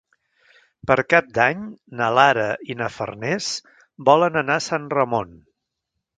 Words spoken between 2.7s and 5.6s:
i na Farners volen anar a Sant Ramon.